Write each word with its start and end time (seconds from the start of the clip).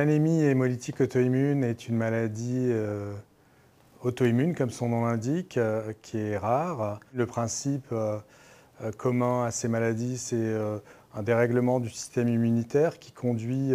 L'anémie 0.00 0.44
hémolytique 0.44 1.02
auto-immune 1.02 1.62
est 1.62 1.86
une 1.86 1.96
maladie 1.96 2.68
euh, 2.70 3.12
auto-immune, 4.02 4.54
comme 4.54 4.70
son 4.70 4.88
nom 4.88 5.04
l'indique, 5.04 5.58
euh, 5.58 5.92
qui 6.00 6.16
est 6.16 6.38
rare. 6.38 7.00
Le 7.12 7.26
principe 7.26 7.84
euh, 7.92 8.18
commun 8.96 9.44
à 9.44 9.50
ces 9.50 9.68
maladies, 9.68 10.16
c'est 10.16 10.54
un 11.14 11.22
dérèglement 11.22 11.80
du 11.80 11.90
système 11.90 12.28
immunitaire 12.28 12.98
qui 12.98 13.12
conduit 13.12 13.74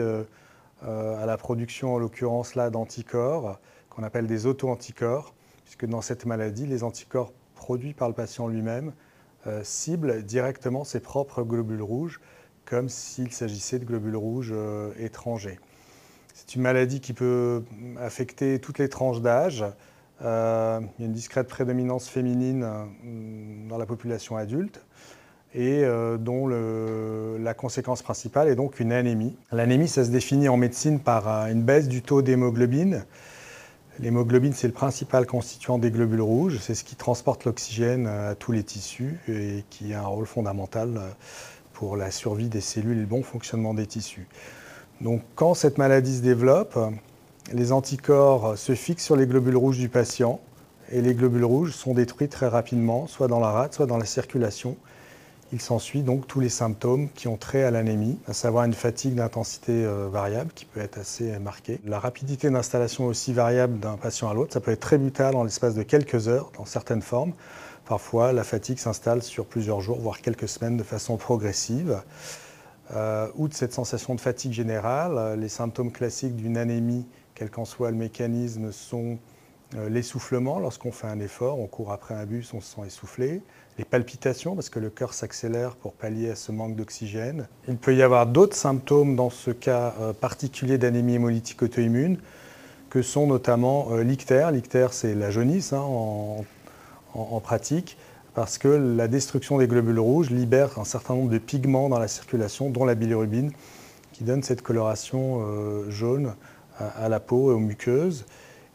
à 0.82 1.26
la 1.28 1.38
production, 1.38 1.94
en 1.94 2.00
l'occurrence 2.00 2.56
là, 2.56 2.72
d'anticorps, 2.72 3.60
qu'on 3.96 4.04
appelle 4.04 4.28
des 4.28 4.46
auto-anticorps, 4.46 5.34
puisque 5.64 5.86
dans 5.86 6.02
cette 6.02 6.26
maladie, 6.26 6.68
les 6.68 6.84
anticorps 6.84 7.34
produits 7.56 7.94
par 7.94 8.08
le 8.08 8.14
patient 8.14 8.48
lui-même 8.48 8.94
ciblent 9.64 10.24
directement 10.24 10.84
ses 10.84 11.00
propres 11.00 11.44
globules 11.44 11.82
rouges, 11.82 12.20
comme 12.66 12.90
s'il 12.90 13.32
s'agissait 13.32 13.78
de 13.78 13.86
globules 13.86 14.16
rouges 14.16 14.54
étrangers. 14.98 15.60
C'est 16.36 16.56
une 16.56 16.64
maladie 16.64 17.00
qui 17.00 17.14
peut 17.14 17.64
affecter 17.98 18.60
toutes 18.60 18.78
les 18.78 18.90
tranches 18.90 19.21
d'âge. 19.21 19.64
Euh, 20.21 20.82
il 21.00 21.02
y 21.02 21.06
a 21.06 21.07
une 21.07 21.14
discrète 21.14 21.48
prédominance 21.48 22.10
féminine 22.10 22.64
euh, 22.64 23.68
dans 23.70 23.78
la 23.78 23.86
population 23.86 24.36
adulte 24.36 24.82
et 25.54 25.86
euh, 25.86 26.18
dont 26.18 26.48
la 26.48 27.54
conséquence 27.54 28.02
principale 28.02 28.50
est 28.50 28.56
donc 28.56 28.82
une 28.82 28.92
anémie. 28.92 29.38
L'anémie, 29.54 29.88
ça 29.88 30.04
se 30.04 30.10
définit 30.10 30.50
en 30.50 30.57
médecine 30.57 31.00
par 31.00 31.28
une 31.48 31.64
baisse 31.64 31.88
du 31.88 32.02
taux 32.02 32.22
d'hémoglobine. 32.22 33.06
L'hémoglobine, 34.02 34.52
c'est 34.54 34.67
le 34.67 34.73
principal 34.73 35.26
constituant 35.26 35.78
des 35.78 35.90
globules 35.90 36.22
rouges, 36.22 36.58
c'est 36.60 36.76
ce 36.76 36.84
qui 36.84 36.98
transporte 36.98 37.46
l'oxygène 37.46 38.08
à 38.08 38.36
tous 38.36 38.52
les 38.52 38.64
tissus 38.64 39.18
et 39.30 39.64
qui 39.70 39.94
a 39.94 40.02
un 40.02 40.08
rôle 40.08 40.26
fondamental 40.26 41.00
pour 41.72 41.96
la 41.96 42.12
survie 42.12 42.50
des 42.50 42.60
cellules 42.60 42.98
et 42.98 43.02
le 43.02 43.06
bon 43.06 43.24
fonctionnement 43.24 43.74
des 43.74 43.88
tissus. 43.88 44.28
Donc 45.00 45.22
quand 45.36 45.54
cette 45.54 45.78
maladie 45.78 46.18
se 46.18 46.22
développe, 46.22 46.78
les 47.54 47.72
anticorps 47.72 48.58
se 48.58 48.76
fixent 48.76 49.06
sur 49.06 49.16
les 49.16 49.28
globules 49.28 49.56
rouges 49.56 49.78
du 49.78 49.88
patient 49.88 50.42
et 50.92 51.02
les 51.02 51.14
globules 51.14 51.46
rouges 51.46 51.72
sont 51.72 51.94
détruits 51.94 52.28
très 52.28 52.48
rapidement, 52.48 53.08
soit 53.08 53.30
dans 53.30 53.40
la 53.40 53.52
rate, 53.52 53.76
soit 53.76 53.86
dans 53.86 53.98
la 53.98 54.06
circulation. 54.06 54.76
Il 55.52 55.62
s'ensuit 55.62 56.02
donc 56.02 56.28
tous 56.28 56.40
les 56.40 56.50
symptômes 56.50 57.10
qui 57.10 57.28
ont 57.28 57.38
trait 57.38 57.64
à 57.64 57.72
l'anémie, 57.72 58.18
à 58.28 58.34
savoir 58.34 58.66
une 58.66 58.74
fatigue 58.74 59.16
d'intensité 59.16 59.72
euh, 59.72 60.08
variable 60.10 60.52
qui 60.54 60.66
peut 60.66 60.80
être 60.80 60.98
assez 60.98 61.38
marquée. 61.40 61.80
La 61.86 62.00
rapidité 62.00 62.50
d'installation 62.50 63.06
aussi 63.06 63.32
variable 63.32 63.80
d'un 63.80 63.98
patient 63.98 64.30
à 64.30 64.34
l'autre, 64.34 64.54
ça 64.54 64.60
peut 64.60 64.72
être 64.72 64.80
très 64.80 64.98
brutal 64.98 65.36
en 65.36 65.44
l'espace 65.44 65.76
de 65.76 65.84
quelques 65.84 66.28
heures 66.28 66.52
dans 66.58 66.66
certaines 66.66 67.02
formes. 67.02 67.34
Parfois, 67.86 68.34
la 68.34 68.44
fatigue 68.44 68.80
s'installe 68.80 69.22
sur 69.22 69.46
plusieurs 69.46 69.80
jours, 69.80 70.00
voire 70.00 70.20
quelques 70.22 70.50
semaines 70.50 70.76
de 70.76 70.84
façon 70.84 71.18
progressive. 71.18 72.02
Euh, 72.94 73.28
outre 73.36 73.56
cette 73.56 73.74
sensation 73.74 74.16
de 74.16 74.22
fatigue 74.22 74.54
générale, 74.54 75.18
euh, 75.18 75.36
les 75.36 75.50
symptômes 75.50 75.92
classiques 75.92 76.36
d'une 76.36 76.58
anémie, 76.58 77.06
quel 77.34 77.50
qu'en 77.50 77.66
soit 77.66 77.92
le 77.92 77.98
mécanisme, 77.98 78.72
sont 78.72 79.14
euh, 79.14 79.18
l'essoufflement. 79.90 80.60
Lorsqu'on 80.60 80.92
fait 80.92 81.08
un 81.08 81.20
effort, 81.20 81.60
on 81.60 81.68
court 81.68 81.92
après 81.92 82.14
un 82.14 82.26
bus, 82.26 82.54
on 82.54 82.62
se 82.62 82.76
sent 82.76 82.82
essoufflé. 82.86 83.42
Les 83.78 83.86
palpitations, 83.86 84.56
parce 84.56 84.70
que 84.70 84.80
le 84.80 84.90
cœur 84.90 85.14
s'accélère 85.14 85.76
pour 85.76 85.94
pallier 85.94 86.30
à 86.30 86.36
ce 86.36 86.52
manque 86.52 86.76
d'oxygène. 86.76 87.48
Il 87.68 87.76
peut 87.76 87.96
y 87.96 88.02
avoir 88.02 88.26
d'autres 88.26 88.56
symptômes 88.56 89.16
dans 89.16 89.30
ce 89.30 89.52
cas 89.52 89.94
particulier 90.22 90.78
d'anémie 90.78 91.16
hémolytique 91.16 91.62
auto-immune, 91.62 92.20
que 92.90 93.02
sont 93.02 93.28
notamment 93.28 93.98
l'ictère. 93.98 94.52
L'ictère, 94.52 94.94
c'est 94.94 95.14
la 95.14 95.30
jaunisse 95.30 95.74
hein, 95.74 95.84
en 95.84 97.40
pratique 97.42 97.98
parce 98.36 98.58
que 98.58 98.68
la 98.68 99.08
destruction 99.08 99.58
des 99.58 99.68
globules 99.68 100.00
rouges 100.00 100.30
libère 100.30 100.78
un 100.78 100.84
certain 100.84 101.16
nombre 101.16 101.31
de 101.31 101.38
pigments 101.38 101.88
dans 101.88 102.00
la 102.00 102.09
circulation, 102.09 102.70
dont 102.70 102.84
la 102.84 102.94
bilirubine, 102.94 103.52
qui 104.12 104.25
donne 104.25 104.44
cette 104.44 104.62
coloration 104.62 105.42
euh, 105.42 105.90
jaune 105.90 106.36
à, 106.78 107.08
la 107.08 107.22
peau 107.22 107.52
et 107.52 107.54
aux 107.54 107.59
muqueuses. 107.59 108.25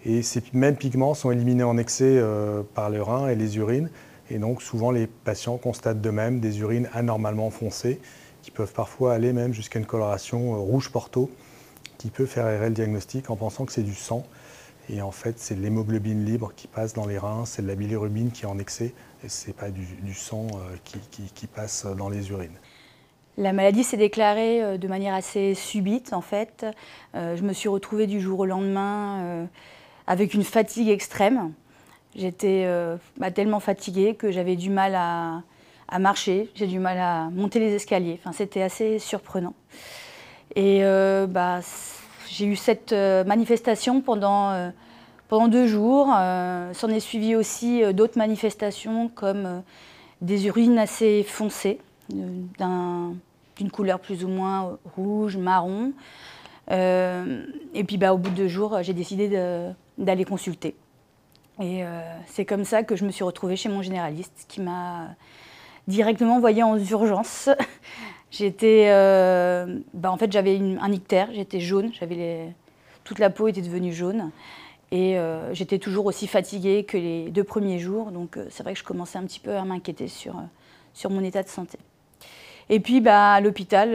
Et 0.06 0.22
ces 0.22 0.43
mêmes 0.55 0.77
pigments 0.77 1.15
sont 1.15 1.31
éliminés 1.31 1.62
en 1.62 1.77
excès 1.77 2.16
euh, 2.16 2.62
par 2.75 2.88
le 2.88 3.03
rein 3.03 3.28
et 3.28 3.34
les 3.34 3.59
urines. 3.59 3.91
Et 4.31 4.38
donc 4.38 4.62
souvent 4.62 4.91
les 4.91 5.06
patients 5.06 5.59
constatent 5.59 6.00
de 6.00 6.11
même 6.11 6.41
des 6.41 6.61
urines 6.61 6.88
anormalement 6.94 7.50
foncées, 7.50 8.00
qui 8.43 8.50
peuvent 8.50 8.72
parfois 8.72 9.12
aller 9.12 9.33
même 9.33 9.53
jusqu'à 9.53 9.78
une 9.78 9.87
coloration 9.87 10.55
euh, 10.55 10.59
rouge 10.59 10.91
porto, 10.91 11.31
qui 11.99 12.09
peut 12.09 12.27
faire 12.27 12.49
errer 12.49 12.69
le 12.69 12.75
diagnostic 12.75 13.28
en 13.28 13.37
pensant 13.37 13.66
que 13.66 13.72
c'est 13.72 13.83
du 13.83 13.94
sang. 13.94 14.25
Et 14.88 15.03
en 15.03 15.11
fait, 15.11 15.38
c'est 15.38 15.55
l'hémoglobine 15.55 16.25
libre 16.25 16.53
qui 16.56 16.67
passe 16.67 16.94
dans 16.94 17.06
les 17.06 17.19
reins, 17.19 17.44
c'est 17.44 17.62
la 17.62 17.75
bilirubine 17.75 18.32
qui 18.32 18.44
est 18.44 18.49
en 18.49 18.59
excès, 18.59 18.94
et 19.22 19.28
ce 19.28 19.49
n'est 19.49 19.53
pas 19.53 19.71
du, 19.71 20.15
sang 20.15 20.47
euh, 20.55 20.77
qui, 21.34 21.47
passe 21.47 21.87
dans 21.87 22.09
les 22.09 22.31
urines. 22.31 22.56
La 23.37 23.53
maladie 23.53 23.84
s'est 23.84 23.99
déclarée 23.99 24.78
de 24.78 24.88
manière 24.88 25.15
assez 25.15 25.55
subite, 25.55 26.12
en 26.12 26.21
fait. 26.21 26.67
Je 27.15 27.43
me 27.43 27.53
suis 27.53 27.69
retrouvée 27.69 28.06
du 28.06 28.21
jour 28.21 28.41
au 28.41 28.47
lendemain 28.47 29.49
avec 30.10 30.34
une 30.34 30.44
fatigue 30.44 30.88
extrême. 30.88 31.53
J'étais 32.16 32.66
bah, 33.16 33.31
tellement 33.31 33.60
fatiguée 33.60 34.15
que 34.16 34.32
j'avais 34.32 34.56
du 34.56 34.69
mal 34.69 34.94
à, 34.97 35.98
marcher, 35.98 36.50
j'ai 36.56 36.66
du 36.66 36.81
mal 36.81 36.98
à 36.98 37.31
monter 37.31 37.60
les 37.60 37.75
escaliers. 37.75 38.19
Enfin, 38.20 38.32
C'était 38.32 38.62
assez 38.62 38.99
surprenant. 38.99 39.54
Et 40.56 40.82
bah, 41.28 41.60
j'ai 42.31 42.47
eu 42.47 42.56
cette 42.56 42.93
euh, 42.93 43.25
manifestation 43.25 44.00
pendant, 44.00 44.50
euh, 44.50 44.70
pendant 45.28 45.49
deux 45.49 45.66
jours. 45.66 46.15
Euh, 46.16 46.72
s'en 46.72 46.88
est 46.88 47.00
suivi 47.00 47.34
aussi 47.34 47.82
d'autres 47.93 48.19
manifestations 48.19 49.09
comme 49.09 49.62
des 50.20 50.47
urines 50.47 50.78
assez 50.78 51.25
foncées, 51.25 51.81
d'une 52.09 53.70
couleur 53.72 53.99
plus 53.99 54.25
ou 54.25 54.28
moins 54.28 54.78
rouge, 54.97 55.37
marron. 55.37 55.93
et 56.70 57.84
puis 57.87 57.97
bah, 57.99 58.15
au 58.15 58.19
bout 58.19 58.31
de 58.31 58.37
deux 58.37 58.49
jours, 58.49 58.78
j'ai 58.82 58.93
décidé 58.93 59.28
d'aller 60.00 60.25
consulter. 60.25 60.75
Et 61.62 61.83
c'est 62.27 62.47
comme 62.47 62.65
ça 62.65 62.83
que 62.83 62.97
je 62.97 63.05
me 63.05 63.11
suis 63.11 63.22
retrouvée 63.22 63.55
chez 63.55 63.69
mon 63.69 63.83
généraliste 63.83 64.47
qui 64.49 64.61
m'a 64.62 65.09
directement 65.87 66.37
envoyée 66.37 66.62
en 66.62 66.78
urgence 66.78 67.50
J'étais, 68.31 68.87
euh, 68.91 69.81
bah, 69.93 70.12
en 70.12 70.16
fait, 70.16 70.31
j'avais 70.31 70.61
un 70.81 70.93
ictère, 70.93 71.31
j'étais 71.33 71.61
jaune, 71.61 71.91
j'avais 71.99 72.55
toute 73.03 73.19
la 73.19 73.28
peau 73.28 73.49
était 73.49 73.62
devenue 73.62 73.93
jaune. 73.93 74.31
Et 74.93 75.19
euh, 75.19 75.53
j'étais 75.55 75.78
toujours 75.78 76.06
aussi 76.06 76.27
fatiguée 76.27 76.84
que 76.84 76.97
les 76.97 77.31
deux 77.31 77.44
premiers 77.44 77.78
jours. 77.78 78.12
Donc 78.12 78.37
euh, 78.37 78.47
c'est 78.50 78.62
vrai 78.62 78.72
que 78.75 78.78
je 78.78 78.84
commençais 78.84 79.19
un 79.19 79.25
petit 79.25 79.41
peu 79.41 79.56
à 79.56 79.65
m'inquiéter 79.65 80.06
sur, 80.06 80.34
sur 80.94 81.11
mon 81.11 81.22
état 81.25 81.43
de 81.43 81.49
santé. 81.49 81.78
Et 82.69 82.78
puis 82.78 83.00
bah, 83.00 83.32
à 83.32 83.41
l'hôpital, 83.41 83.91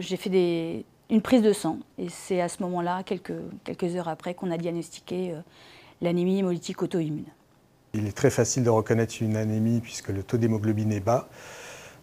j'ai 0.00 0.16
fait 0.16 0.30
des, 0.30 0.84
une 1.10 1.22
prise 1.22 1.42
de 1.42 1.52
sang. 1.52 1.78
Et 1.98 2.08
c'est 2.08 2.40
à 2.40 2.48
ce 2.48 2.62
moment-là, 2.62 3.02
quelques, 3.02 3.96
heures 3.96 4.08
après, 4.08 4.34
qu'on 4.34 4.50
a 4.50 4.56
diagnostiqué 4.56 5.34
l'anémie 6.00 6.38
hémolytique 6.38 6.82
auto-immune. 6.82 7.24
Il 7.92 8.06
est 8.06 8.16
très 8.16 8.30
facile 8.30 8.62
de 8.62 8.70
reconnaître 8.70 9.16
une 9.20 9.36
anémie 9.36 9.80
puisque 9.80 10.10
le 10.10 10.22
taux 10.22 10.36
d'hémoglobine 10.36 10.92
est 10.92 11.00
bas. 11.00 11.28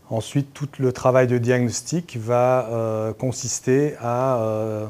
Ensuite, 0.10 0.54
tout 0.54 0.70
le 0.80 0.92
travail 0.92 1.28
de 1.28 1.38
diagnostic 1.38 2.18
va 2.18 2.68
euh, 2.68 3.14
consister 3.14 3.96
à 4.00 4.38
euh, 4.38 4.88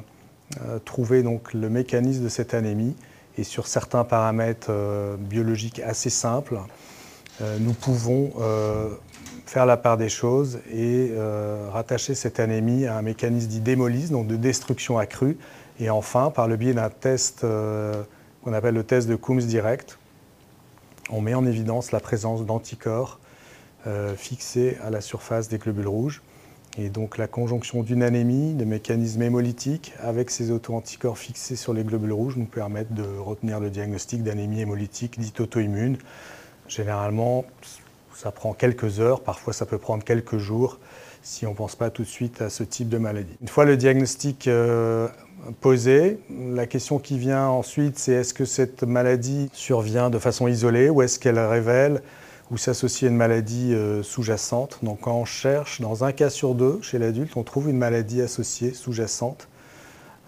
euh, 0.62 0.80
trouver 0.80 1.24
donc, 1.24 1.54
le 1.54 1.70
mécanisme 1.70 2.24
de 2.24 2.30
cette 2.30 2.54
anémie. 2.54 2.96
Et 3.38 3.44
sur 3.44 3.68
certains 3.68 4.04
paramètres 4.04 4.72
biologiques 5.20 5.80
assez 5.82 6.10
simples, 6.10 6.58
nous 7.60 7.74
pouvons 7.74 8.32
faire 9.46 9.66
la 9.66 9.78
part 9.78 9.98
des 9.98 10.10
choses 10.10 10.60
et 10.74 11.12
rattacher 11.72 12.16
cette 12.16 12.40
anémie 12.40 12.86
à 12.86 12.98
un 12.98 13.02
mécanisme 13.02 13.48
dit 13.48 13.60
d'hémolyse, 13.60 14.12
donc 14.12 14.28
de 14.28 14.36
destruction 14.36 14.98
accrue. 14.98 15.38
Et 15.80 15.90
enfin, 15.90 16.32
par 16.32 16.48
le 16.48 16.58
biais 16.58 16.74
d'un 16.74 16.90
test 16.90 17.46
qu'on 18.44 18.54
appelle 18.54 18.76
le 18.76 18.84
test 18.84 19.08
de 19.08 19.16
Coombs 19.16 19.46
direct, 19.46 19.98
on 21.10 21.22
met 21.22 21.34
en 21.34 21.46
évidence 21.46 21.92
la 21.92 22.00
présence 22.00 22.46
d'anticorps 22.46 23.20
euh, 23.86 24.16
fixés 24.16 24.78
à 24.84 24.90
la 24.90 25.02
surface 25.02 25.48
des 25.48 25.58
globules 25.58 25.88
rouges. 25.88 26.22
Et 26.78 26.90
donc 26.90 27.18
la 27.18 27.28
conjonction 27.28 27.82
d'une 27.82 28.04
anémie, 28.04 28.54
de 28.54 28.66
mécanismes 28.66 29.22
hémolytiques, 29.22 29.94
avec 30.00 30.30
ces 30.30 30.52
auto-anticorps 30.52 31.18
fixés 31.18 31.56
sur 31.56 31.74
les 31.74 31.84
globules 31.84 32.12
rouges 32.12 32.36
nous 32.36 32.46
permettent 32.46 32.94
de 32.94 33.04
retenir 33.04 33.60
le 33.60 33.70
diagnostic 33.70 34.24
d'anémie 34.24 34.62
hémolytique 34.62 35.20
dite 35.20 35.40
auto-immune. 35.40 35.98
Généralement, 36.68 37.46
ça 38.18 38.32
prend 38.32 38.54
quelques 38.54 39.00
heures, 39.00 39.22
parfois 39.22 39.54
ça 39.54 39.68
peut 39.68 39.78
prendre 39.78 40.04
quelques 40.04 40.38
jours 40.38 40.80
si 41.22 41.46
on 41.46 41.52
ne 41.52 41.56
pense 41.56 41.76
pas 41.76 41.92
tout 41.92 42.02
de 42.02 42.08
suite 42.08 42.42
à 42.42 42.50
ce 42.50 42.64
type 42.64 42.90
de 42.90 42.98
maladie. 42.98 43.38
Une 43.42 43.48
fois 43.48 43.66
le 43.66 43.78
diagnostic 43.78 44.48
euh, 44.48 45.08
posé, 45.62 46.20
la 46.30 46.66
question 46.66 46.98
qui 46.98 47.20
vient 47.20 47.48
ensuite, 47.48 48.00
c'est 48.00 48.14
est-ce 48.14 48.34
que 48.34 48.46
cette 48.46 48.82
maladie 48.82 49.50
survient 49.54 50.10
de 50.10 50.18
façon 50.18 50.48
isolée 50.48 50.90
ou 50.90 51.04
est-ce 51.04 51.20
qu'elle 51.20 51.38
révèle 51.38 52.02
ou 52.50 52.58
s'associe 52.58 53.08
à 53.08 53.12
une 53.12 53.18
maladie 53.18 53.74
euh, 53.74 54.02
sous-jacente. 54.02 54.80
Donc 54.82 55.02
quand 55.02 55.16
on 55.16 55.26
cherche, 55.26 55.82
dans 55.82 56.04
un 56.04 56.12
cas 56.12 56.30
sur 56.30 56.56
deux 56.56 56.80
chez 56.82 56.98
l'adulte, 56.98 57.36
on 57.36 57.44
trouve 57.44 57.70
une 57.70 57.78
maladie 57.78 58.22
associée 58.22 58.74
sous-jacente 58.74 59.48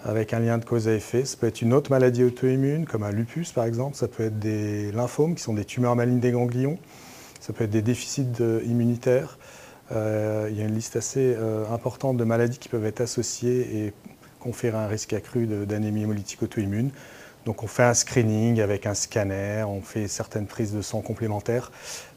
avec 0.03 0.33
un 0.33 0.39
lien 0.39 0.59
de 0.59 0.65
cause 0.65 0.87
à 0.87 0.93
effet. 0.93 1.25
Ça 1.25 1.37
peut 1.37 1.47
être 1.47 1.61
une 1.61 1.73
autre 1.73 1.89
maladie 1.89 2.23
auto-immune, 2.23 2.85
comme 2.85 3.03
un 3.03 3.11
lupus 3.11 3.51
par 3.51 3.65
exemple. 3.65 3.95
Ça 3.95 4.07
peut 4.07 4.25
être 4.25 4.37
des 4.37 4.91
lymphomes, 4.91 5.33
qui 5.33 5.41
sont 5.41 5.53
des 5.53 5.65
tumeurs 5.65 5.95
malignes 5.95 6.19
des 6.19 6.31
ganglions. 6.31 6.77
Ça 7.39 7.53
peut 7.53 7.63
être 7.63 7.69
des 7.69 7.81
déficits 7.81 8.41
immunitaires. 8.65 9.37
Euh, 9.91 10.47
il 10.51 10.57
y 10.57 10.61
a 10.61 10.65
une 10.65 10.75
liste 10.75 10.95
assez 10.95 11.35
euh, 11.35 11.65
importante 11.71 12.17
de 12.17 12.23
maladies 12.23 12.59
qui 12.59 12.69
peuvent 12.69 12.85
être 12.85 13.01
associées 13.01 13.85
et 13.85 13.93
conférer 14.39 14.77
un 14.77 14.87
risque 14.87 15.13
accru 15.13 15.47
d'anémie 15.47 16.03
hémolytique 16.03 16.43
auto-immune. 16.43 16.91
Donc 17.45 17.63
on 17.63 17.67
fait 17.67 17.83
un 17.83 17.93
screening 17.93 18.61
avec 18.61 18.85
un 18.85 18.93
scanner, 18.93 19.63
on 19.67 19.81
fait 19.81 20.07
certaines 20.07 20.45
prises 20.45 20.73
de 20.73 20.81
sang 20.81 21.01
complémentaires 21.01 21.71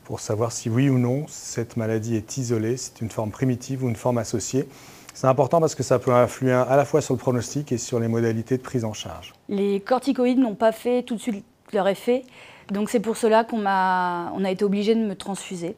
pour 0.04 0.20
savoir 0.20 0.52
si 0.52 0.68
oui 0.68 0.90
ou 0.90 0.98
non 0.98 1.26
cette 1.28 1.76
maladie 1.76 2.16
est 2.16 2.36
isolée, 2.36 2.76
c'est 2.76 3.00
une 3.00 3.10
forme 3.10 3.30
primitive 3.30 3.84
ou 3.84 3.88
une 3.88 3.96
forme 3.96 4.18
associée. 4.18 4.68
C'est 5.14 5.26
important 5.26 5.60
parce 5.60 5.74
que 5.74 5.82
ça 5.82 5.98
peut 5.98 6.12
influer 6.12 6.52
à 6.52 6.76
la 6.76 6.84
fois 6.84 7.00
sur 7.00 7.14
le 7.14 7.18
pronostic 7.18 7.70
et 7.72 7.78
sur 7.78 8.00
les 8.00 8.08
modalités 8.08 8.56
de 8.56 8.62
prise 8.62 8.84
en 8.84 8.92
charge. 8.92 9.32
Les 9.48 9.80
corticoïdes 9.80 10.38
n'ont 10.38 10.54
pas 10.54 10.72
fait 10.72 11.02
tout 11.02 11.16
de 11.16 11.20
suite 11.20 11.44
leur 11.72 11.88
effet, 11.88 12.24
donc 12.72 12.90
c'est 12.90 13.00
pour 13.00 13.16
cela 13.16 13.44
qu'on 13.44 13.64
a, 13.66 14.32
on 14.34 14.44
a 14.44 14.50
été 14.50 14.64
obligé 14.64 14.94
de 14.94 15.00
me 15.00 15.14
transfuser. 15.14 15.76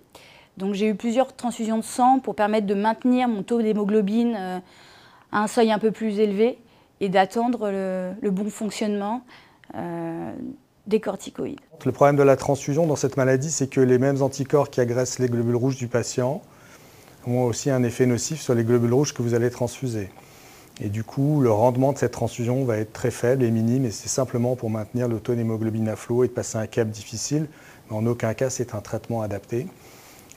Donc 0.56 0.74
j'ai 0.74 0.88
eu 0.88 0.94
plusieurs 0.94 1.34
transfusions 1.34 1.78
de 1.78 1.84
sang 1.84 2.20
pour 2.20 2.34
permettre 2.34 2.66
de 2.66 2.74
maintenir 2.74 3.28
mon 3.28 3.42
taux 3.42 3.60
d'hémoglobine 3.60 4.36
euh, 4.38 4.58
à 5.32 5.42
un 5.42 5.46
seuil 5.46 5.72
un 5.72 5.78
peu 5.78 5.90
plus 5.90 6.20
élevé 6.20 6.58
et 7.00 7.08
d'attendre 7.08 7.70
le, 7.70 8.30
bon 8.30 8.48
fonctionnement 8.48 9.22
euh, 9.74 10.32
des 10.86 11.00
corticoïdes. 11.00 11.58
Le 11.84 11.92
problème 11.92 12.16
de 12.16 12.22
la 12.22 12.36
transfusion 12.36 12.86
dans 12.86 12.96
cette 12.96 13.16
maladie, 13.16 13.50
c'est 13.50 13.66
que 13.66 13.80
les 13.80 13.98
mêmes 13.98 14.22
anticorps 14.22 14.70
qui 14.70 14.80
agressent 14.80 15.18
les 15.18 15.28
globules 15.28 15.56
rouges 15.56 15.76
du 15.76 15.88
patient 15.88 16.40
ont 17.26 17.42
aussi 17.42 17.70
un 17.70 17.82
effet 17.82 18.06
nocif 18.06 18.40
sur 18.40 18.54
les 18.54 18.62
globules 18.62 18.94
rouges 18.94 19.12
que 19.12 19.22
vous 19.22 19.34
allez 19.34 19.50
transfuser. 19.50 20.10
Et 20.80 20.88
du 20.88 21.04
coup, 21.04 21.40
le 21.40 21.52
rendement 21.52 21.92
de 21.92 21.98
cette 21.98 22.12
transfusion 22.12 22.64
va 22.64 22.78
être 22.78 22.92
très 22.92 23.12
faible 23.12 23.44
et 23.44 23.50
minime, 23.50 23.84
et 23.84 23.90
c'est 23.90 24.08
simplement 24.08 24.56
pour 24.56 24.70
maintenir 24.70 25.06
le 25.06 25.20
taux 25.20 25.34
d'hémoglobine 25.34 25.88
à 25.88 25.96
flot 25.96 26.24
et 26.24 26.28
de 26.28 26.32
passer 26.32 26.58
un 26.58 26.66
cap 26.66 26.88
difficile. 26.88 27.46
Mais 27.88 27.96
en 27.96 28.04
aucun 28.06 28.34
cas, 28.34 28.50
c'est 28.50 28.74
un 28.74 28.80
traitement 28.80 29.22
adapté. 29.22 29.68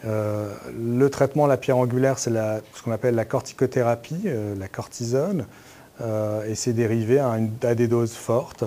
Euh, 0.06 0.54
le 0.78 1.10
traitement, 1.10 1.48
la 1.48 1.58
pierre 1.58 1.78
angulaire, 1.78 2.20
c'est 2.20 2.32
ce 2.32 2.84
qu'on 2.84 2.92
appelle 2.92 3.16
la 3.16 3.26
corticothérapie, 3.26 4.24
euh, 4.28 4.56
la 4.56 4.68
cortisone, 4.68 5.46
euh, 6.02 6.46
et 6.46 6.54
c'est 6.54 6.74
dérivé 6.74 7.18
à, 7.18 7.38
à, 7.64 7.76
des 7.76 7.88
doses 7.88 8.14
fortes, 8.14 8.64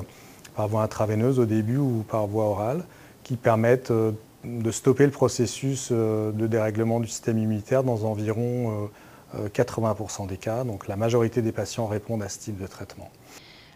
par 0.56 0.66
voie 0.66 0.82
intraveineuse 0.82 1.38
au 1.38 1.44
début 1.44 1.76
ou 1.76 2.04
par 2.08 2.26
voie 2.26 2.46
orale, 2.46 2.84
qui 3.22 3.36
permettent 3.36 3.92
de 3.92 4.70
stopper 4.72 5.04
le 5.04 5.12
processus 5.12 5.92
de 5.92 6.46
dérèglement 6.48 6.98
du 6.98 7.06
système 7.06 7.38
immunitaire 7.38 7.84
dans 7.84 8.04
environ 8.04 8.88
80% 9.34 10.26
des 10.26 10.36
cas. 10.36 10.64
Donc 10.64 10.88
la 10.88 10.96
majorité 10.96 11.42
des 11.42 11.52
patients 11.52 11.86
répondent 11.86 12.22
à 12.22 12.28
ce 12.28 12.38
type 12.38 12.60
de 12.60 12.66
traitement. 12.66 13.10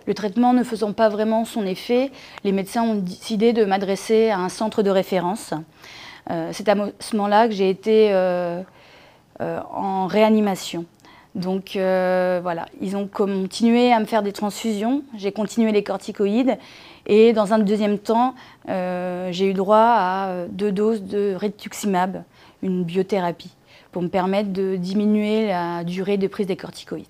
Le 0.06 0.14
traitement 0.14 0.52
ne 0.52 0.62
faisant 0.64 0.92
pas 0.92 1.08
vraiment 1.08 1.44
son 1.44 1.64
effet, 1.64 2.10
les 2.44 2.52
médecins 2.52 2.82
ont 2.82 2.96
décidé 2.96 3.52
de 3.54 3.64
m'adresser 3.64 4.28
à 4.28 4.38
un 4.38 4.50
centre 4.50 4.82
de 4.82 4.90
référence. 4.90 5.54
Euh, 6.30 6.50
c'est 6.52 6.68
à 6.68 6.74
ce 6.98 7.16
moment-là 7.16 7.48
que 7.48 7.54
j'ai 7.54 7.70
été 7.70 8.12
euh, 8.12 8.62
euh, 9.40 9.60
en 9.72 10.06
réanimation. 10.06 10.84
Donc 11.34 11.72
voilà, 11.74 12.66
ils 12.80 12.96
ont 12.96 13.08
continué 13.08 13.92
à 13.92 13.98
me 13.98 14.04
faire 14.04 14.22
des 14.22 14.30
transfusions, 14.30 15.02
j'ai 15.16 15.32
continué 15.32 15.72
les 15.72 15.82
corticoïdes 15.82 16.58
et 17.06 17.32
dans 17.32 17.52
un 17.52 17.58
deuxième 17.58 17.98
temps, 17.98 18.36
j'ai 18.68 19.46
eu 19.46 19.52
droit 19.52 19.96
à 19.98 20.44
deux 20.48 20.70
doses 20.70 21.02
de 21.02 21.34
rituximab, 21.34 22.22
une 22.62 22.84
biothérapie, 22.84 23.50
pour 23.94 24.02
me 24.02 24.08
permettre 24.08 24.52
de 24.52 24.75
diminuer 24.75 25.46
la 25.46 25.85
durée 25.85 26.19
de 26.19 26.26
prise 26.26 26.49
des 26.49 26.56
corticoïdes. 26.56 27.06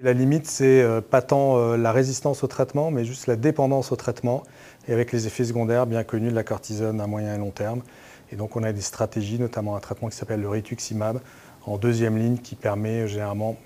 La 0.00 0.12
limite, 0.12 0.46
c'est 0.46 0.86
pas 1.10 1.20
tant 1.20 1.74
la 1.76 1.90
résistance 1.90 2.44
au 2.44 2.46
traitement, 2.46 2.92
mais 2.92 3.04
juste 3.04 3.26
la 3.26 3.34
dépendance 3.34 3.90
au 3.90 3.96
traitement, 3.96 4.44
et 4.86 4.92
avec 4.92 5.10
les 5.10 5.26
effets 5.26 5.44
secondaires 5.44 5.84
bien 5.84 6.04
connus 6.04 6.30
de 6.30 6.34
la 6.34 6.44
cortisone 6.44 7.00
à 7.00 7.08
moyen 7.08 7.34
et 7.34 7.38
long 7.38 7.50
terme. 7.50 7.82
Et 8.30 8.36
donc 8.36 8.54
on 8.54 8.62
a 8.62 8.72
des 8.72 8.82
stratégies, 8.82 9.40
notamment 9.40 9.74
un 9.74 9.80
traitement 9.80 10.08
qui 10.08 10.16
s'appelle 10.16 10.40
le 10.40 10.48
rituximab, 10.48 11.20
en 11.64 11.76
deuxième 11.76 12.16
ligne, 12.16 12.38
qui 12.38 12.54
permet 12.54 13.08
généralement 13.08 13.56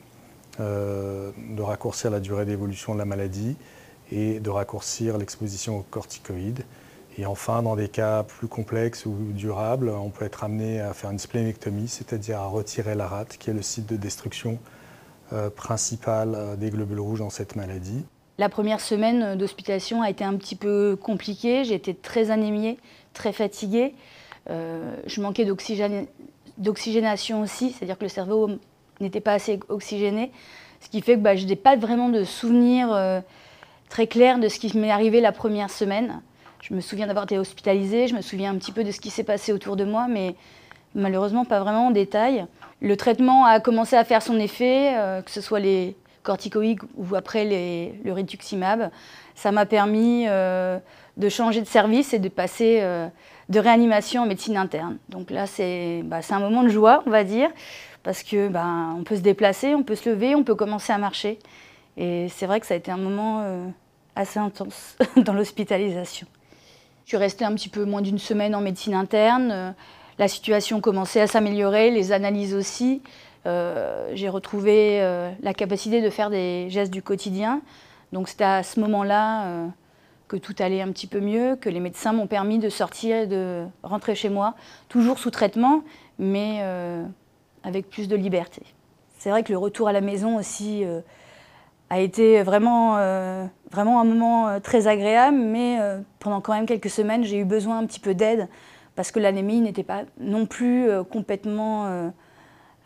euh, 0.60 1.30
de 1.54 1.60
raccourcir 1.60 2.10
la 2.10 2.20
durée 2.20 2.46
d'évolution 2.46 2.94
de 2.94 2.98
la 2.98 3.04
maladie 3.04 3.56
et 4.10 4.40
de 4.40 4.50
raccourcir 4.50 5.18
l'exposition 5.18 5.78
aux 5.78 5.86
corticoïdes. 5.90 6.64
Et 7.20 7.26
enfin, 7.26 7.62
dans 7.62 7.76
des 7.76 7.88
cas 7.88 8.22
plus 8.22 8.48
complexes 8.48 9.04
ou 9.04 9.14
durables, 9.34 9.90
on 9.90 10.08
peut 10.08 10.24
être 10.24 10.42
amené 10.42 10.80
à 10.80 10.94
faire 10.94 11.10
une 11.10 11.18
splénectomie, 11.18 11.86
c'est-à-dire 11.86 12.38
à 12.38 12.46
retirer 12.46 12.94
la 12.94 13.06
rate, 13.06 13.36
qui 13.36 13.50
est 13.50 13.52
le 13.52 13.60
site 13.60 13.84
de 13.84 13.96
destruction 13.96 14.58
euh, 15.34 15.50
principal 15.50 16.32
euh, 16.34 16.56
des 16.56 16.70
globules 16.70 17.00
rouges 17.00 17.18
dans 17.18 17.28
cette 17.28 17.56
maladie. 17.56 18.06
La 18.38 18.48
première 18.48 18.80
semaine 18.80 19.36
d'hospitalisation 19.36 20.00
a 20.00 20.08
été 20.08 20.24
un 20.24 20.34
petit 20.36 20.56
peu 20.56 20.96
compliquée. 20.96 21.62
J'ai 21.64 21.74
été 21.74 21.94
très 21.94 22.30
anémiée, 22.30 22.78
très 23.12 23.34
fatiguée. 23.34 23.92
Euh, 24.48 24.96
je 25.04 25.20
manquais 25.20 25.44
d'oxygénation 26.56 27.42
aussi, 27.42 27.72
c'est-à-dire 27.72 27.98
que 27.98 28.04
le 28.04 28.08
cerveau 28.08 28.48
n'était 28.98 29.20
pas 29.20 29.34
assez 29.34 29.60
oxygéné, 29.68 30.32
ce 30.80 30.88
qui 30.88 31.02
fait 31.02 31.16
que 31.16 31.20
bah, 31.20 31.36
je 31.36 31.44
n'ai 31.44 31.56
pas 31.56 31.76
vraiment 31.76 32.08
de 32.08 32.24
souvenirs 32.24 32.90
euh, 32.94 33.20
très 33.90 34.06
clairs 34.06 34.38
de 34.38 34.48
ce 34.48 34.58
qui 34.58 34.74
m'est 34.78 34.90
arrivé 34.90 35.20
la 35.20 35.32
première 35.32 35.68
semaine. 35.68 36.22
Je 36.62 36.74
me 36.74 36.80
souviens 36.80 37.06
d'avoir 37.06 37.24
été 37.24 37.38
hospitalisée, 37.38 38.06
je 38.06 38.14
me 38.14 38.20
souviens 38.20 38.52
un 38.52 38.56
petit 38.56 38.72
peu 38.72 38.84
de 38.84 38.90
ce 38.90 39.00
qui 39.00 39.10
s'est 39.10 39.24
passé 39.24 39.52
autour 39.52 39.76
de 39.76 39.84
moi, 39.84 40.06
mais 40.08 40.34
malheureusement 40.94 41.44
pas 41.44 41.60
vraiment 41.60 41.88
en 41.88 41.90
détail. 41.90 42.46
Le 42.80 42.96
traitement 42.96 43.44
a 43.44 43.60
commencé 43.60 43.96
à 43.96 44.04
faire 44.04 44.22
son 44.22 44.38
effet, 44.38 44.94
euh, 44.96 45.22
que 45.22 45.30
ce 45.30 45.40
soit 45.40 45.60
les 45.60 45.96
corticoïdes 46.22 46.80
ou 46.96 47.14
après 47.14 47.44
le 48.04 48.12
rituximab. 48.12 48.90
Ça 49.34 49.52
m'a 49.52 49.64
permis 49.64 50.26
de 50.26 51.28
changer 51.30 51.62
de 51.62 51.66
service 51.66 52.12
et 52.12 52.18
de 52.18 52.28
passer 52.28 52.82
de 53.50 53.58
réanimation 53.58 54.22
en 54.22 54.26
médecine 54.26 54.56
interne. 54.56 54.96
Donc 55.08 55.30
là, 55.30 55.44
bah, 56.04 56.22
c'est 56.22 56.34
un 56.34 56.38
moment 56.38 56.62
de 56.62 56.68
joie, 56.68 57.02
on 57.06 57.10
va 57.10 57.24
dire, 57.24 57.50
parce 58.02 58.22
que 58.22 58.48
bah, 58.48 58.66
on 58.96 59.02
peut 59.02 59.16
se 59.16 59.20
déplacer, 59.20 59.74
on 59.74 59.82
peut 59.82 59.96
se 59.96 60.08
lever, 60.08 60.34
on 60.34 60.44
peut 60.44 60.54
commencer 60.54 60.92
à 60.92 60.98
marcher. 60.98 61.38
Et 61.96 62.28
c'est 62.28 62.46
vrai 62.46 62.60
que 62.60 62.66
ça 62.66 62.74
a 62.74 62.76
été 62.76 62.90
un 62.90 62.96
moment 62.96 63.42
euh, 63.42 63.66
assez 64.14 64.38
intense 64.38 64.96
dans 65.16 65.32
l'hospitalisation. 65.32 66.26
Je 67.10 67.16
suis 67.16 67.24
restée 67.24 67.44
un 67.44 67.54
petit 67.54 67.68
peu 67.68 67.84
moins 67.84 68.02
d'une 68.02 68.20
semaine 68.20 68.54
en 68.54 68.60
médecine 68.60 68.94
interne. 68.94 69.74
La 70.20 70.28
situation 70.28 70.80
commençait 70.80 71.20
à 71.20 71.26
s'améliorer, 71.26 71.90
les 71.90 72.12
analyses 72.12 72.54
aussi. 72.54 73.02
Euh, 73.46 74.12
j'ai 74.14 74.28
retrouvé 74.28 75.02
euh, 75.02 75.32
la 75.42 75.52
capacité 75.52 76.02
de 76.02 76.08
faire 76.08 76.30
des 76.30 76.70
gestes 76.70 76.92
du 76.92 77.02
quotidien. 77.02 77.62
Donc 78.12 78.28
c'était 78.28 78.44
à 78.44 78.62
ce 78.62 78.78
moment-là 78.78 79.72
que 80.28 80.36
tout 80.36 80.54
allait 80.60 80.82
un 80.82 80.92
petit 80.92 81.08
peu 81.08 81.18
mieux, 81.18 81.56
que 81.56 81.68
les 81.68 81.80
médecins 81.80 82.12
m'ont 82.12 82.28
permis 82.28 82.60
de 82.60 82.68
sortir 82.68 83.16
et 83.16 83.26
de 83.26 83.64
rentrer 83.82 84.14
chez 84.14 84.28
moi, 84.28 84.54
toujours 84.88 85.18
sous 85.18 85.32
traitement, 85.32 85.82
mais 86.20 86.60
euh, 86.60 87.02
avec 87.64 87.90
plus 87.90 88.06
de 88.06 88.14
liberté. 88.14 88.62
C'est 89.18 89.30
vrai 89.30 89.42
que 89.42 89.50
le 89.50 89.58
retour 89.58 89.88
à 89.88 89.92
la 89.92 90.00
maison 90.00 90.38
aussi 90.38 90.84
euh, 90.84 91.00
a 91.90 92.00
été 92.00 92.42
vraiment, 92.42 92.96
euh, 92.98 93.44
vraiment 93.70 94.00
un 94.00 94.04
moment 94.04 94.60
très 94.60 94.86
agréable, 94.86 95.36
mais 95.36 95.78
pendant 96.18 96.40
quand 96.40 96.54
même 96.54 96.66
quelques 96.66 96.90
semaines, 96.90 97.24
j'ai 97.24 97.38
eu 97.38 97.44
besoin 97.44 97.78
un 97.78 97.86
petit 97.86 98.00
peu 98.00 98.14
d'aide 98.14 98.48
parce 98.96 99.10
que 99.10 99.18
l'anémie 99.18 99.60
n'était 99.60 99.82
pas 99.82 100.02
non 100.18 100.46
plus 100.46 100.88
complètement 101.10 102.12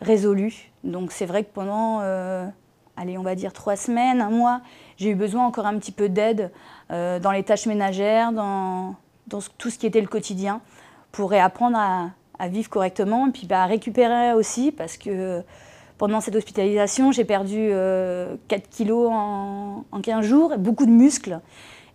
résolue. 0.01 0.71
Donc 0.83 1.11
c'est 1.11 1.25
vrai 1.25 1.43
que 1.43 1.53
pendant 1.53 2.01
allez, 2.97 3.17
on 3.17 3.23
va 3.23 3.35
dire 3.35 3.53
trois 3.53 3.75
semaines, 3.75 4.21
un 4.21 4.29
mois, 4.29 4.61
j'ai 4.97 5.09
eu 5.09 5.15
besoin 5.15 5.45
encore 5.45 5.65
un 5.65 5.77
petit 5.77 5.91
peu 5.91 6.09
d'aide 6.09 6.51
euh, 6.91 7.19
dans 7.19 7.31
les 7.31 7.43
tâches 7.43 7.65
ménagères, 7.65 8.31
dans, 8.31 8.95
tout 9.57 9.69
ce 9.69 9.77
qui 9.77 9.85
était 9.85 10.01
le 10.01 10.07
quotidien, 10.07 10.61
pour 11.11 11.29
réapprendre 11.29 11.77
à, 11.77 12.47
vivre 12.47 12.69
correctement 12.69 13.27
et 13.27 13.31
puis 13.31 13.47
bah, 13.47 13.63
à 13.63 13.65
récupérer 13.65 14.33
aussi, 14.33 14.71
parce 14.71 14.97
que 14.97 15.41
pendant 15.97 16.21
cette 16.21 16.35
hospitalisation, 16.35 17.11
j'ai 17.11 17.25
perdu 17.25 17.55
4 17.55 17.71
euh, 17.71 18.35
kilos 18.69 19.09
en, 19.11 19.85
en, 19.91 20.01
15 20.01 20.25
jours, 20.25 20.57
beaucoup 20.57 20.85
de 20.85 20.91
muscles. 20.91 21.39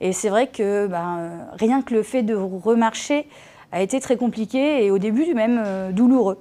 Et 0.01 0.13
c'est 0.13 0.31
vrai 0.31 0.47
que 0.47 0.87
bah, 0.87 1.19
rien 1.53 1.83
que 1.83 1.95
le 1.95 2.03
fait 2.03 2.23
de 2.23 2.35
remarcher 2.35 3.27
a 3.73 3.83
été 3.83 4.01
très 4.01 4.17
compliqué 4.17 4.85
et 4.85 4.91
au 4.91 4.99
début 4.99 5.35
même 5.35 5.63
euh, 5.65 5.93
douloureux. 5.93 6.39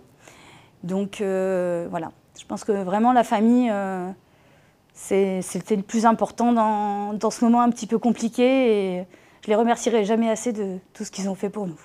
Donc 0.83 1.17
voilà, 1.19 2.11
je 2.39 2.45
pense 2.45 2.63
que 2.63 2.71
vraiment 2.71 3.11
la 3.11 3.25
famille 3.25 3.69
c'était 4.93 5.75
le 5.75 5.81
plus 5.81 6.05
important 6.05 6.53
dans, 6.53 7.31
ce 7.31 7.43
moment 7.43 7.61
un 7.61 7.69
petit 7.69 7.87
peu 7.87 7.97
compliqué 7.97 8.97
et 8.97 9.05
je 9.43 9.47
les 9.47 9.55
remercierai 9.55 10.05
jamais 10.05 10.29
assez 10.29 10.53
de 10.53 10.77
tout 10.93 11.05
ce 11.05 11.11
qu'ils 11.11 11.29
ont 11.29 11.35
fait 11.35 11.49
pour 11.49 11.67
nous. 11.67 11.79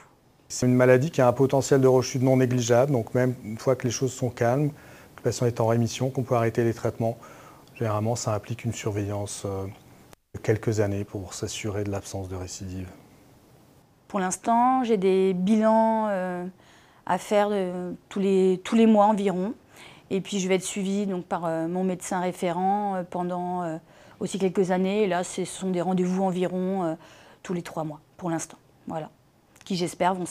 C'est 0.49 0.66
une 0.66 0.75
maladie 0.75 1.11
qui 1.11 1.21
a 1.21 1.28
un 1.28 1.33
potentiel 1.33 1.81
de 1.81 1.87
rechute 1.87 2.23
non 2.23 2.37
négligeable, 2.37 2.93
donc 2.93 3.14
même 3.14 3.35
une 3.45 3.59
fois 3.59 3.76
que 3.76 3.85
les 3.85 3.90
choses 3.93 4.12
sont 4.12 4.31
calmes, 4.31 4.71
patient 5.25 5.47
est 5.47 5.61
en 5.61 5.66
rémission, 5.66 6.11
qu'on 6.11 6.23
peut 6.23 6.37
arrêter 6.37 6.62
les 6.62 6.75
traitements, 6.75 7.19
généralement 7.75 8.14
ça 8.14 8.35
implique 8.35 8.64
une 8.64 8.73
surveillance 8.73 9.43
euh, 9.45 9.66
de 10.35 10.38
quelques 10.38 10.81
années 10.81 11.04
pour 11.04 11.35
s'assurer 11.35 11.83
de 11.83 11.90
l'absence 11.90 12.28
de 12.28 12.37
récidive. 12.37 12.88
Pour 14.07 14.21
l'instant, 14.21 14.85
j'ai 14.85 14.97
des 14.97 15.35
bilans 15.35 16.07
euh, 16.09 16.45
à 17.07 17.19
faire 17.19 17.50
tous, 18.09 18.21
les, 18.21 18.61
tous 18.62 18.76
les 18.76 18.87
mois 18.87 19.07
environ. 19.07 19.54
Et 20.11 20.21
puis 20.21 20.38
je 20.38 20.49
vais 20.49 20.57
être 20.57 20.64
suivie 20.64 21.07
donc, 21.07 21.25
par 21.25 21.45
euh, 21.45 21.66
mon 21.66 21.85
médecin 21.85 22.21
référent 22.21 22.97
euh, 22.97 23.02
pendant 23.09 23.62
euh, 23.62 23.76
aussi 24.21 24.38
quelques 24.38 24.71
années. 24.71 25.02
Et 25.02 25.07
là, 25.07 25.25
ce 25.25 25.45
sont 25.45 25.71
des 25.71 25.81
rendez-vous 25.81 26.23
environ 26.23 26.97
tous 27.43 27.52
les 27.52 27.62
trois 27.62 27.85
mois 27.85 28.00
pour 28.16 28.31
l'instant. 28.31 28.59
Voilà. 28.87 29.11
Qui, 29.64 29.76
j'espère, 29.76 30.14
vont 30.14 30.26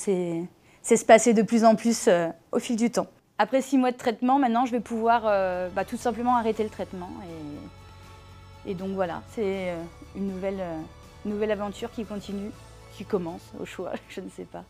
s'espacer 0.81 1.33
de 1.33 1.41
plus 1.41 1.65
en 1.65 1.75
plus 1.75 2.09
au 2.51 2.59
fil 2.59 2.75
du 2.75 2.91
temps. 2.91 3.07
Après 3.37 3.61
six 3.61 3.77
mois 3.77 3.91
de 3.91 3.97
traitement, 3.97 4.39
maintenant, 4.39 4.65
je 4.65 4.71
vais 4.71 4.79
pouvoir 4.79 5.23
bah, 5.71 5.85
tout 5.85 5.97
simplement 5.97 6.37
arrêter 6.37 6.63
le 6.63 6.69
traitement. 6.69 7.09
Et, 8.65 8.75
donc 8.75 8.91
voilà, 8.91 9.21
c'est 9.31 9.73
une 10.15 10.27
nouvelle, 10.27 10.63
une 11.25 11.31
nouvelle 11.31 11.51
aventure 11.51 11.91
qui 11.91 12.05
continue, 12.05 12.51
qui 12.95 13.05
commence 13.05 13.51
au 13.59 13.65
choix, 13.65 13.93
je 14.09 14.21
ne 14.21 14.29
sais 14.29 14.45
pas. 14.45 14.63